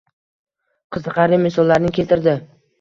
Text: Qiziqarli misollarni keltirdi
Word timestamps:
Qiziqarli 0.97 1.41
misollarni 1.45 1.95
keltirdi 2.01 2.37